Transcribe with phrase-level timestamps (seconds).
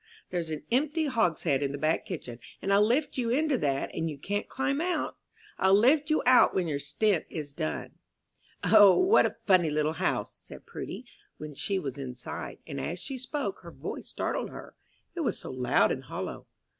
[0.31, 4.09] There's an empty hogshead in the back kitchen, and I'll lift you into that, and
[4.09, 5.15] you can't climb out.
[5.59, 7.91] I'll lift you out when your stint is done."
[8.63, 11.05] "O, what a funny little house," said Prudy,
[11.37, 14.73] when she was inside; and as she spoke, her voice startled her
[15.13, 16.47] it was so loud and hollow.